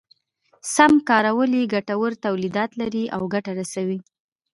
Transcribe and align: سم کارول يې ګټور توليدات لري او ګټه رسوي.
سم 0.75 0.93
کارول 1.09 1.49
يې 1.59 1.71
ګټور 1.73 2.11
توليدات 2.25 2.71
لري 2.81 3.03
او 3.15 3.21
ګټه 3.33 3.51
رسوي. 3.59 3.99